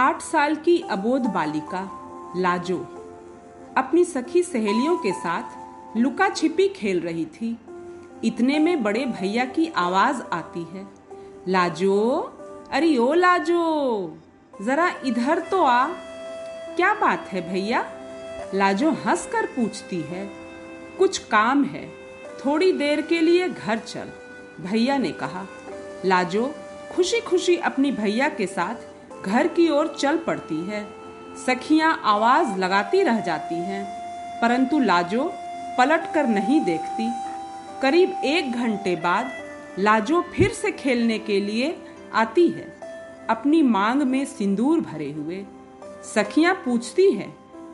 आठ 0.00 0.22
साल 0.22 0.54
की 0.54 0.84
अबोध 0.90 1.20
बालिका, 1.20 1.90
लाजो। 2.36 2.78
अपनी 3.76 4.04
सखी 4.04 4.42
सहेलियों 4.42 4.96
के 4.96 5.12
साथ 5.12 5.42
लुका 5.96 6.28
छिपी 6.28 6.68
खेल 6.68 7.00
रही 7.00 7.24
थी। 7.24 7.58
इतने 8.24 8.58
में 8.58 8.82
बड़े 8.82 9.04
भैया 9.04 9.44
की 9.44 9.72
आवाज़ 9.76 10.22
आती 10.22 10.62
है। 10.62 10.88
लाजो, 11.48 12.10
अरे 12.72 12.96
ओ 12.96 13.12
लाजो, 13.12 14.18
जरा 14.62 14.94
इधर 15.04 15.38
तो 15.38 15.62
आ। 15.62 15.86
क्या 16.76 16.94
बात 16.94 17.28
है 17.28 17.52
भैया? 17.52 17.90
लाजो 18.54 18.90
हंस 18.90 19.26
कर 19.32 19.46
पूछती 19.46 20.00
है। 20.00 20.30
कुछ 20.98 21.18
काम 21.18 21.64
है, 21.64 21.92
थोड़ी 22.46 22.72
देर 22.72 23.00
के 23.00 23.20
लिए 23.20 23.48
घर 23.48 23.78
चल, 23.78 24.08
भैया 24.60 24.98
ने 24.98 25.12
कहा। 25.12 25.46
लाजो 26.04 26.54
खुशी 26.96 27.20
खुशी 27.20 27.56
अपनी 27.56 27.92
भैया 27.92 28.28
के 28.28 28.46
साथ 28.46 28.89
घर 29.24 29.46
की 29.46 29.68
ओर 29.68 29.94
चल 29.98 30.18
पड़ती 30.18 30.60
है। 30.64 30.86
सखियाँ 31.36 32.00
आवाज़ 32.04 32.56
लगाती 32.58 33.02
रह 33.02 33.20
जाती 33.20 33.54
हैं, 33.54 33.84
परंतु 34.42 34.78
लाजो 34.78 35.30
पलट 35.78 36.12
कर 36.14 36.26
नहीं 36.26 36.60
देखती। 36.60 37.10
करीब 37.82 38.20
एक 38.24 38.52
घंटे 38.52 38.94
बाद 38.96 39.30
लाजो 39.78 40.20
फिर 40.34 40.50
से 40.50 40.70
खेलने 40.72 41.18
के 41.18 41.40
लिए 41.40 41.76
आती 42.14 42.48
है, 42.48 42.66
अपनी 43.30 43.62
मांग 43.62 44.02
में 44.02 44.24
सिंदूर 44.24 44.80
भरे 44.80 45.10
हुए। 45.12 45.44
सखियाँ 46.04 46.54
पूछती 46.54 47.10
है, 47.12 47.28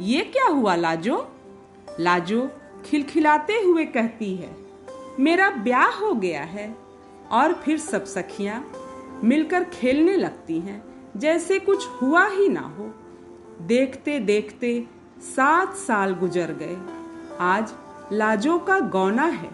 ये 0.00 0.20
क्या 0.26 0.46
हुआ 0.46 0.74
लाजो? 0.76 1.26
लाजो 2.00 2.48
खिलखिलाते 2.84 3.52
हुए 3.52 3.84
कहती 3.86 4.34
है, 4.36 4.50
मेरा 5.20 5.50
ब्याह 5.50 5.98
हो 5.98 6.12
गया 6.14 6.42
है। 6.42 6.74
और 7.32 7.52
फिर 7.54 7.78
सब 7.78 8.04
सखियाँ 8.04 8.64
मिलकर 9.24 9.64
खेलने 9.64 10.16
लगती 10.16 10.58
हैं। 10.58 10.82
जैसे 11.16 11.58
कुछ 11.58 11.88
हुआ 12.02 12.28
ही 12.28 12.48
ना 12.48 12.60
हो। 12.60 12.94
देखते 13.66 14.18
देखते 14.18 14.86
सात 15.20 15.74
साल 15.74 16.14
गुजर 16.14 16.52
गए। 16.52 16.76
आज 17.40 17.72
लाजो 18.12 18.58
का 18.58 18.80
गौना 18.80 19.22
है। 19.22 19.50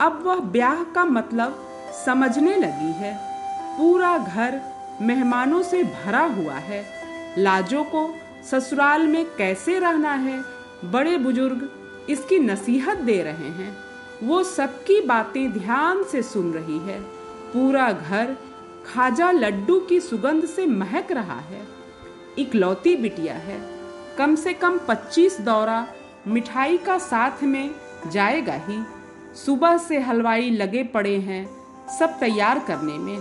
अब 0.00 0.22
वह 0.24 0.40
ब्याह 0.40 0.84
का 0.84 1.04
मतलब 1.04 1.66
समझने 2.06 2.56
लगी 2.56 2.92
है। 2.92 3.20
पूरा 3.78 4.18
घर 4.18 4.60
मेहमानों 5.02 5.62
से 5.62 5.82
भरा 5.82 6.22
हुआ 6.22 6.54
है। 6.54 6.84
लाजो 7.38 7.82
को 7.84 8.14
ससुराल 8.50 9.06
में 9.06 9.24
कैसे 9.24 9.78
रहना 9.78 10.12
है? 10.12 10.44
बड़े 10.84 11.18
बुज़ुर्ग 11.18 11.70
इसकी 12.10 12.38
नसीहत 12.38 12.98
दे 12.98 13.22
रहे 13.22 13.48
हैं। 13.48 13.76
वो 14.22 14.42
सबकी 14.42 15.00
बातें 15.00 15.52
ध्यान 15.52 16.04
से 16.04 16.22
सुन 16.22 16.52
रही 16.52 16.78
है। 16.78 17.00
पूरा 17.52 17.92
घर 17.92 18.36
खाजा 18.86 19.30
लड्डू 19.30 19.80
की 19.80 20.00
सुगंध 20.00 20.44
से 20.44 20.66
महक 20.66 21.12
रहा 21.12 21.40
है। 21.40 21.62
इकलौती 22.38 22.96
बिटिया 22.96 23.34
है। 23.34 23.60
कम 24.18 24.34
से 24.34 24.52
कम 24.52 24.80
पच्चीस 24.88 25.40
दौरा 25.40 25.86
मिठाई 26.26 26.78
का 26.78 26.98
साथ 26.98 27.42
में 27.42 27.70
जाएगा 28.06 28.54
ही। 28.54 28.84
सुबह 29.46 29.78
से 29.78 29.98
हलवाई 29.98 30.50
लगे 30.50 30.82
पड़े 30.82 31.16
हैं 31.18 31.56
सब 31.98 32.18
तैयार 32.20 32.58
करने 32.58 32.98
में। 32.98 33.20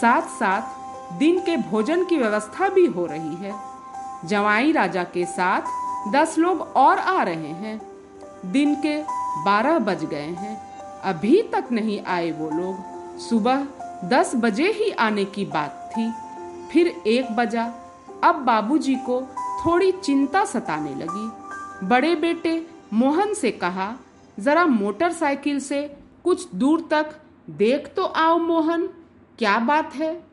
साथ 0.00 0.22
साथ 0.22 0.82
दिन 1.18 1.40
के 1.40 1.56
भोजन 1.56 2.04
की 2.04 2.16
व्यवस्था 2.16 2.68
भी 2.68 2.86
हो 2.86 3.06
रही 3.06 3.34
है। 3.34 3.54
जवाई 4.24 4.72
राजा 4.72 5.04
के 5.04 5.24
साथ 5.26 5.62
दस 6.12 6.38
लोग 6.38 6.60
और 6.60 6.98
आ 6.98 7.22
रहे 7.22 7.52
हैं। 7.64 7.80
दिन 8.46 8.74
के 8.74 9.02
बारह 9.44 9.78
बज 9.78 10.04
गए 10.04 10.30
हैं। 10.38 10.56
अभी 11.00 11.42
तक 11.42 11.64
नहीं 11.72 12.04
आए 12.04 12.30
वो 12.30 12.50
लोग। 12.50 12.92
सुबह 13.18 13.66
दस 14.04 14.32
बजे 14.36 14.70
ही 14.72 14.90
आने 14.90 15.24
की 15.24 15.44
बात 15.44 15.90
थी। 15.92 16.10
फिर 16.72 16.86
एक 17.06 17.30
बजा, 17.36 17.64
अब 18.24 18.34
बाबूजी 18.34 18.94
को 18.94 19.20
थोड़ी 19.66 19.92
चिंता 19.92 20.44
सताने 20.44 20.94
लगी। 20.94 21.86
बड़े 21.86 22.14
बेटे 22.14 22.66
मोहन 22.92 23.34
से 23.34 23.50
कहा, 23.50 23.94
जरा 24.40 24.66
मोटरसाइकिल 24.66 25.60
से 25.60 25.96
कुछ 26.24 26.54
दूर 26.54 26.88
तक 26.90 27.14
देख 27.50 27.92
तो 27.96 28.04
आओ 28.04 28.38
मोहन, 28.38 28.86
क्या 29.38 29.58
बात 29.58 29.94
है? 29.94 30.24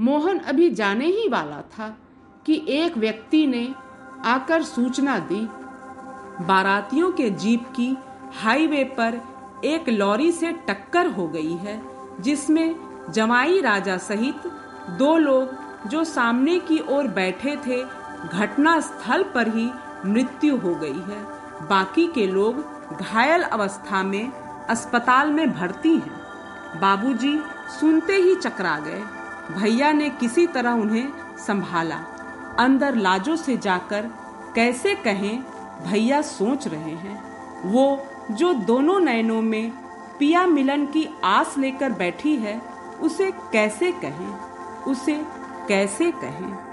मोहन 0.00 0.38
अभी 0.38 0.70
जाने 0.70 1.06
ही 1.06 1.28
वाला 1.28 1.60
था 1.60 1.96
कि 2.46 2.64
एक 2.68 2.98
व्यक्ति 2.98 3.46
ने 3.46 3.68
आकर 4.24 4.62
सूचना 4.62 5.18
दी। 5.18 5.40
बारातियों 6.44 7.10
के 7.12 7.30
जीप 7.30 7.64
की 7.76 7.96
हाईवे 8.40 8.84
पर 8.84 9.20
एक 9.64 9.88
लॉरी 9.88 10.32
से 10.32 10.52
टक्कर 10.52 11.06
हो 11.06 11.28
गई 11.28 11.52
है, 11.52 11.80
जिसमें 12.20 12.87
जमाई 13.12 13.60
राजा 13.60 13.96
सहित 13.96 14.46
दो 14.90 15.16
लोग 15.16 15.56
जो 15.88 16.04
सामने 16.04 16.58
की 16.58 16.78
ओर 16.88 17.06
बैठे 17.08 17.56
थे 17.66 17.82
घटना 18.28 18.80
स्थल 18.80 19.22
पर 19.22 19.48
ही 19.48 19.70
मृत्यु 20.06 20.56
हो 20.56 20.74
गई 20.74 21.00
है। 21.00 21.22
बाकी 21.68 22.06
के 22.06 22.26
लोग 22.26 22.56
घायल 23.00 23.42
अवस्था 23.42 24.02
में 24.02 24.32
अस्पताल 24.68 25.30
में 25.30 25.52
भर्ती 25.52 25.92
हैं। 25.92 26.18
बाबूजी 26.80 27.38
सुनते 27.80 28.12
ही 28.12 28.34
चकरा 28.34 28.78
गए। 28.78 29.02
भैया 29.54 29.92
ने 29.92 30.10
किसी 30.10 30.46
तरह 30.46 30.70
उन्हें 30.70 31.12
संभाला। 31.46 31.96
अंदर 32.58 32.94
लाजो 32.94 33.36
से 33.36 33.56
जाकर 33.56 34.10
कैसे 34.54 34.94
कहें, 34.94 35.42
भैया 35.86 36.22
सोच 36.22 36.68
रहे 36.68 36.94
हैं। 36.94 37.16
वो 37.64 38.06
जो 38.30 38.52
दोनों 38.52 39.00
नयनों 39.00 39.42
में 39.42 39.70
पिया 40.18 40.46
मिलन 40.46 40.86
की 40.86 41.08
आस 41.24 41.54
लेकर 41.58 41.92
बैठी 41.92 42.36
है 42.36 42.77
उसे 43.02 43.30
कैसे 43.30 43.92
कहें? 43.92 44.38
उसे 44.84 45.26
कैसे 45.68 46.12
कहें? 46.12 46.67